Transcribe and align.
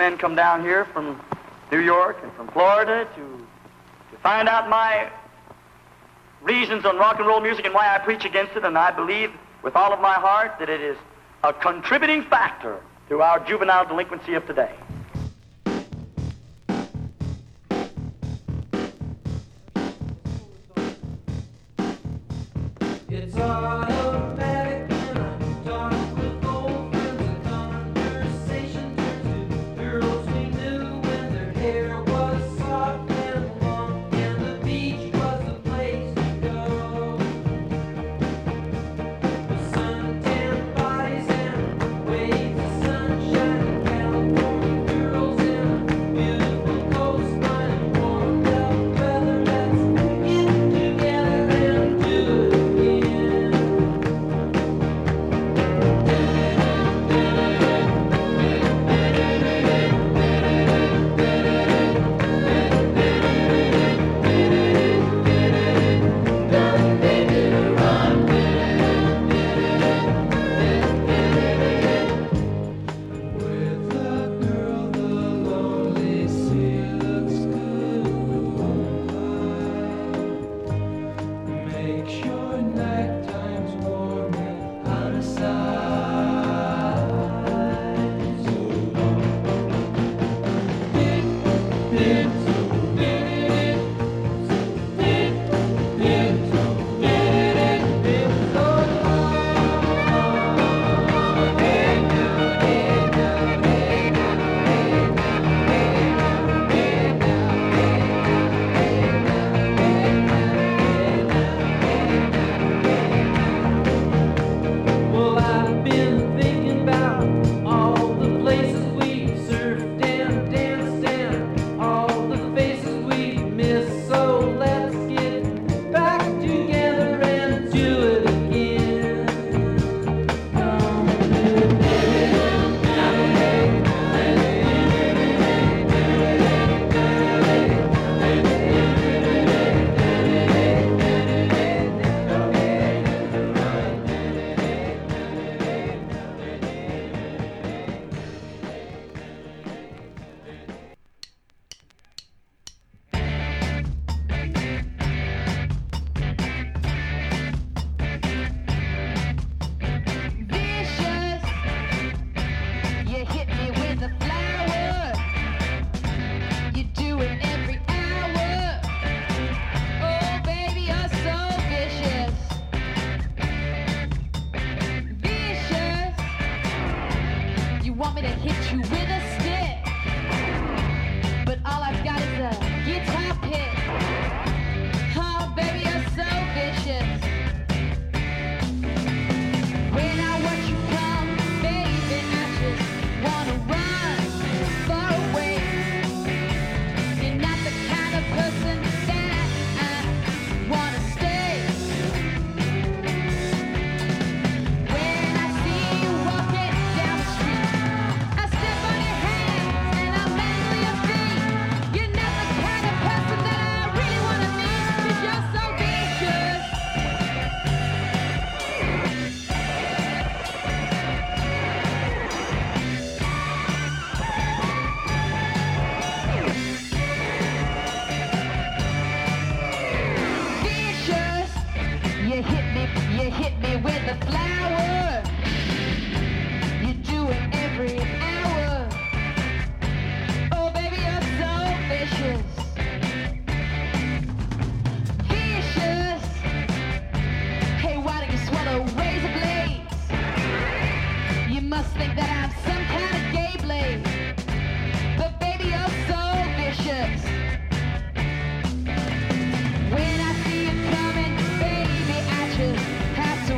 men 0.00 0.16
come 0.16 0.34
down 0.34 0.62
here 0.62 0.86
from 0.86 1.20
New 1.70 1.80
York 1.80 2.16
and 2.22 2.32
from 2.32 2.48
Florida 2.48 3.06
to, 3.16 3.46
to 4.10 4.16
find 4.22 4.48
out 4.48 4.66
my 4.70 5.10
reasons 6.40 6.86
on 6.86 6.96
rock 6.96 7.18
and 7.18 7.28
roll 7.28 7.42
music 7.42 7.66
and 7.66 7.74
why 7.74 7.94
I 7.94 7.98
preach 7.98 8.24
against 8.24 8.56
it, 8.56 8.64
and 8.64 8.78
I 8.78 8.92
believe 8.92 9.30
with 9.62 9.76
all 9.76 9.92
of 9.92 10.00
my 10.00 10.14
heart 10.14 10.52
that 10.58 10.70
it 10.70 10.80
is 10.80 10.96
a 11.44 11.52
contributing 11.52 12.22
factor 12.22 12.80
to 13.10 13.20
our 13.20 13.40
juvenile 13.40 13.84
delinquency 13.84 14.32
of 14.32 14.46
today. 14.46 14.74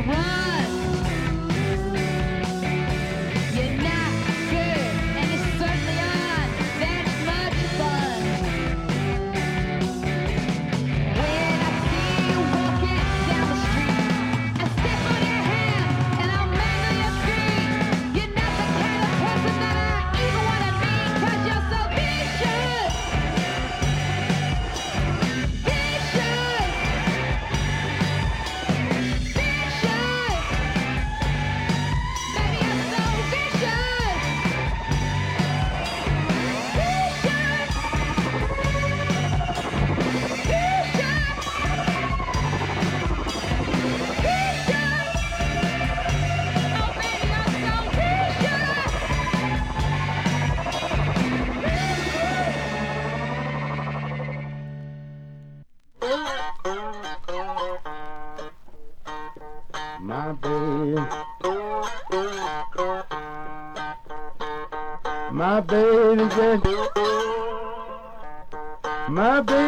heart. 0.05 0.52
My 65.33 65.61
baby 65.61 66.29
my 69.09 69.41
baby 69.41 69.62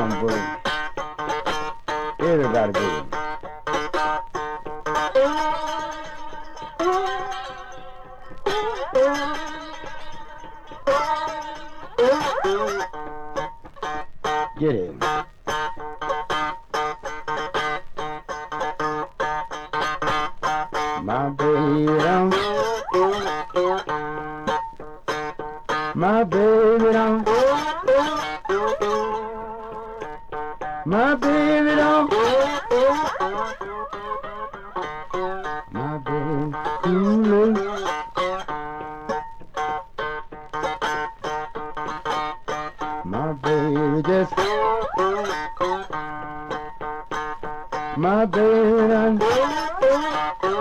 Wrong, 0.00 0.18
boy. 0.18 0.40
Everybody 2.26 2.72
baby. 2.72 3.19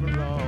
belong. 0.00 0.47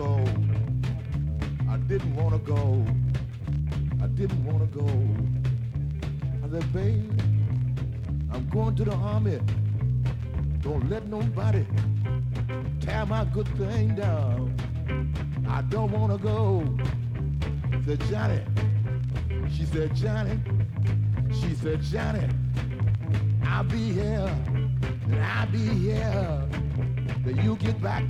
Go. 0.00 0.24
I 1.68 1.76
didn't 1.76 2.14
want 2.16 2.32
to 2.32 2.38
go. 2.38 2.86
I 4.02 4.06
didn't 4.06 4.42
want 4.46 4.60
to 4.64 4.78
go. 4.78 4.88
I 6.42 6.50
said, 6.50 6.72
babe, 6.72 7.20
I'm 8.32 8.48
going 8.48 8.74
to 8.76 8.84
the 8.84 8.94
army. 8.94 9.38
Don't 10.62 10.88
let 10.88 11.06
nobody 11.06 11.66
tear 12.80 13.04
my 13.04 13.26
good 13.26 13.48
thing 13.58 13.94
down. 13.94 14.54
I 15.46 15.60
don't 15.62 15.92
want 15.92 16.12
to 16.12 16.18
go. 16.18 16.64
Said 17.84 18.00
Johnny. 18.10 18.40
She 19.54 19.66
said, 19.66 19.94
Johnny. 19.94 20.40
She 21.40 21.54
said, 21.56 21.82
Johnny, 21.82 22.26
I'll 23.44 23.64
be 23.64 23.92
here. 23.92 24.34
And 25.10 25.22
I'll 25.22 25.50
be 25.50 25.58
here. 25.58 26.48
Till 27.22 27.38
you 27.44 27.56
get 27.56 27.82
back. 27.82 28.04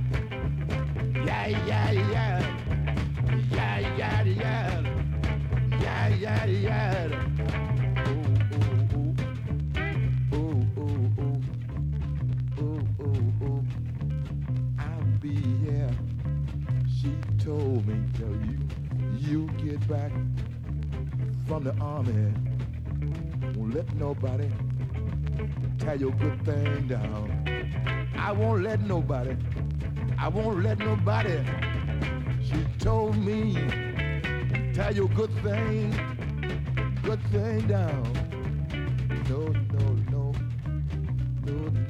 Yeah, 1.47 1.91
yeah, 1.91 1.91
yeah. 1.91 2.57
Yeah, 3.51 3.97
yeah, 3.97 4.21
yeah. 4.23 4.81
Yeah, 5.81 6.07
yeah, 6.09 6.45
yeah. 6.45 7.07
Told 17.39 17.87
me, 17.87 17.95
tell 18.19 18.29
you, 18.29 18.59
you 19.17 19.47
get 19.57 19.79
back 19.89 20.11
from 21.47 21.63
the 21.63 21.73
army. 21.81 22.31
Won't 23.55 23.73
let 23.73 23.91
nobody 23.95 24.47
tear 25.79 25.95
your 25.95 26.11
good 26.11 26.45
thing 26.45 26.87
down. 26.87 27.43
I 28.15 28.31
won't 28.31 28.61
let 28.61 28.81
nobody, 28.81 29.35
I 30.23 30.27
won't 30.27 30.61
let 30.61 30.77
nobody. 30.77 31.43
She 32.43 32.63
told 32.77 33.17
me, 33.17 33.55
tear 34.71 34.91
your 34.91 35.07
good 35.09 35.31
thing, 35.41 35.89
good 37.01 37.19
thing 37.31 37.67
down. 37.67 38.03
No, 39.27 39.47
no, 39.47 39.95
no, 40.11 40.35
no. 41.47 41.80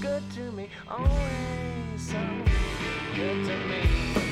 good 0.00 0.22
to 0.30 0.50
me, 0.52 0.68
always 0.88 1.10
so 1.98 2.18
good 3.14 3.44
to 3.44 3.56
me. 3.68 4.29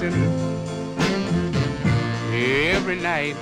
Dancing 0.00 0.14
every 2.70 2.96
night. 2.96 3.36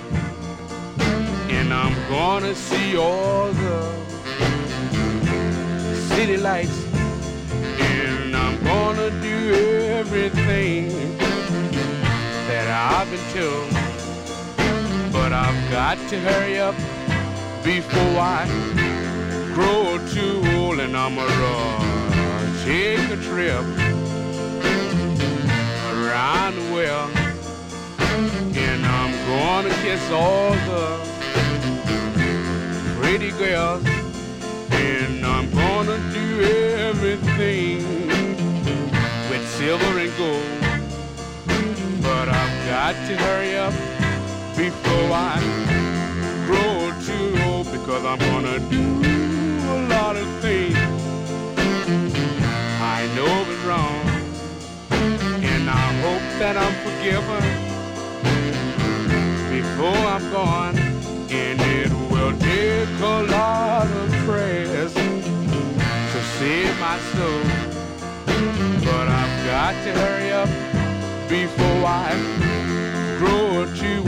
And 1.51 1.73
I'm 1.73 1.95
gonna 2.09 2.55
see 2.55 2.97
all 2.97 3.53
the 3.53 3.93
city 6.15 6.37
lights. 6.37 6.85
And 7.81 8.37
I'm 8.37 8.63
gonna 8.65 9.11
do 9.21 9.55
everything 9.99 10.91
that 12.49 12.67
I've 12.69 13.11
been 13.11 13.27
told. 13.33 13.71
But 15.13 15.33
I've 15.33 15.71
got 15.71 15.99
to 16.09 16.19
hurry 16.21 16.59
up 16.59 16.77
before 17.65 18.19
I 18.19 18.47
grow 19.55 19.99
too 20.09 20.43
old 20.57 20.81
and 20.81 20.97
I'm 20.97 21.15
gonna 21.15 22.65
take 22.65 23.11
a 23.11 23.17
trip 23.17 23.84
the 26.25 26.73
world. 26.73 27.11
And 28.57 28.87
I'm 28.87 29.13
gonna 29.27 29.75
kiss 29.83 30.11
all 30.11 30.53
the 30.71 30.99
pretty 32.99 33.31
girls. 33.33 33.85
And 34.71 35.25
I'm 35.27 35.51
gonna 35.51 35.99
do 36.13 36.43
everything 36.89 38.09
with 39.29 39.47
silver 39.59 39.99
and 39.99 40.13
gold. 40.17 40.61
But 42.01 42.29
I've 42.29 42.57
got 42.73 42.95
to 43.09 43.17
hurry 43.25 43.57
up 43.57 43.75
before 44.57 45.11
I 45.13 45.37
grow 46.47 46.91
too 47.05 47.29
old 47.45 47.71
because 47.71 48.05
I'm 48.05 48.19
gonna 48.31 48.59
do 48.71 48.84
that 56.45 56.59
I'm 56.59 56.77
forgiven 56.85 57.45
before 59.49 60.03
I'm 60.15 60.31
gone. 60.31 60.77
And 61.31 61.59
it 61.81 61.91
will 62.13 62.37
take 62.39 63.01
a 63.01 63.23
lot 63.33 63.87
of 63.87 64.11
prayers 64.29 64.93
to 64.93 66.19
save 66.37 66.75
my 66.79 66.99
soul. 67.15 67.45
But 68.85 69.07
I've 69.21 69.37
got 69.47 69.73
to 69.85 69.91
hurry 70.01 70.33
up 70.33 70.51
before 71.31 71.83
I 72.05 72.13
grow 73.19 73.65
too 73.81 74.04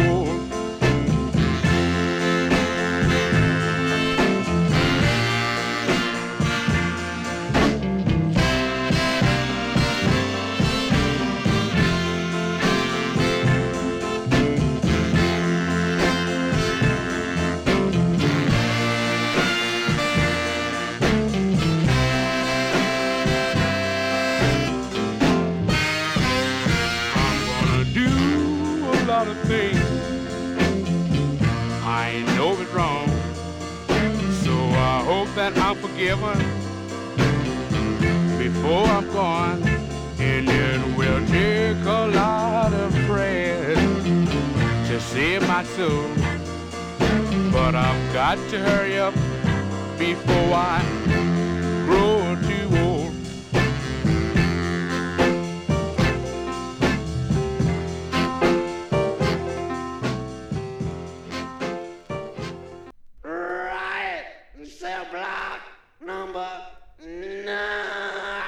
nine. 67.04 68.42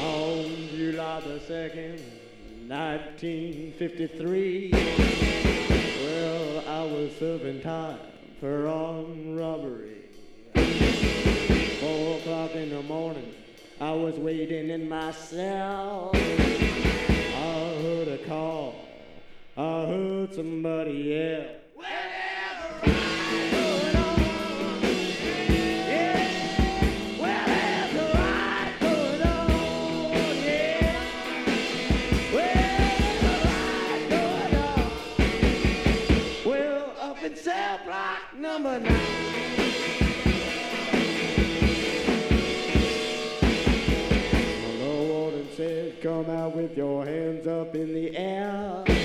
On 0.00 0.68
July 0.74 1.20
the 1.20 1.38
2nd, 1.40 2.00
1953, 2.68 4.70
well, 6.02 6.64
I 6.66 6.82
was 6.84 7.12
serving 7.18 7.60
time 7.60 7.98
for 8.40 8.66
armed 8.68 9.38
robbery. 9.38 9.96
Four 11.80 12.18
o'clock 12.18 12.54
in 12.54 12.70
the 12.70 12.82
morning, 12.82 13.34
I 13.80 13.92
was 13.92 14.16
waiting 14.16 14.70
in 14.70 14.88
my 14.88 15.12
cell. 15.12 16.12
Somebody 20.38 20.98
block 37.84 38.34
number 38.38 38.78
nine. 38.80 38.94
Come 46.00 46.30
out 46.30 46.54
with 46.54 46.76
your 46.76 47.04
hands 47.04 47.46
up 47.48 47.74
in 47.74 47.92
the 47.92 48.16
air. 48.16 48.97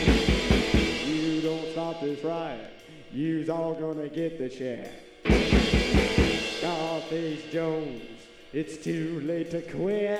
You's 3.13 3.49
all 3.49 3.73
gonna 3.73 4.10
get 4.10 4.38
the 4.38 4.49
share. 4.49 4.91
Scarface 6.58 7.43
Jones, 7.52 8.02
it's 8.52 8.78
too 8.78 9.21
late 9.23 9.52
to 9.52 9.62
quit. 9.62 10.19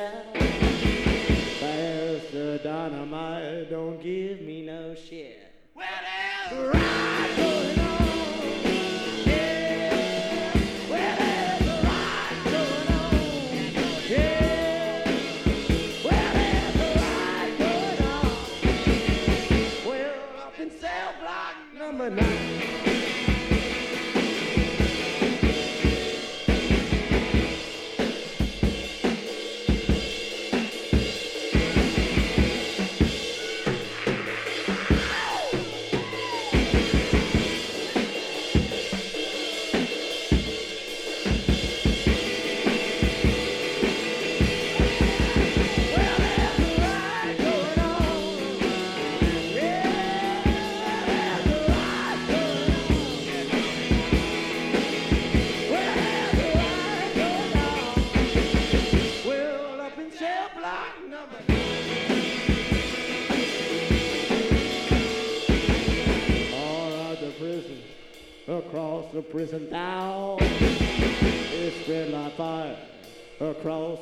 The 2.32 2.60
dynamite, 2.64 3.70
don't 3.70 4.02
give 4.02 4.42
me 4.42 4.66
no 4.66 4.96
shit. 4.96 5.40
Well, 5.76 5.86
there's 6.50 7.33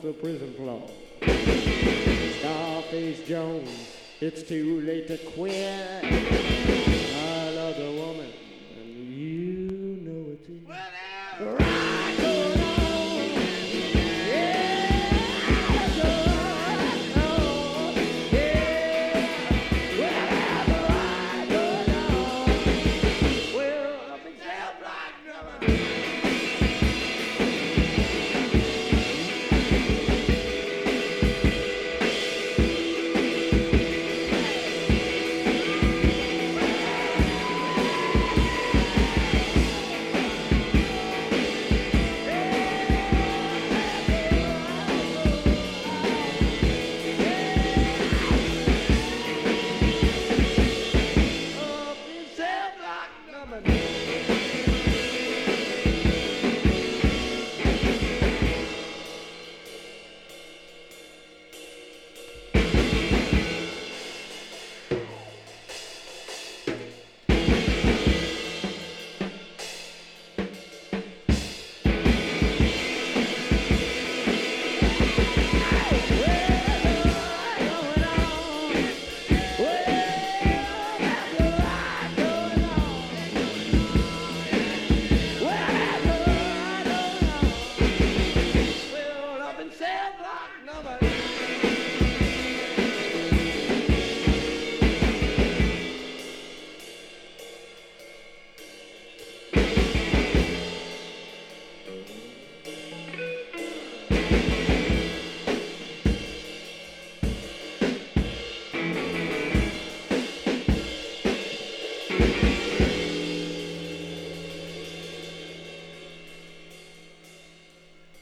the 0.02 0.14
prison 0.14 0.54
floor. 0.56 0.82
Jones, 3.28 3.70
it's 4.20 4.44
too 4.44 4.82
late 4.82 5.08
to 5.08 5.18
quit. 5.18 6.91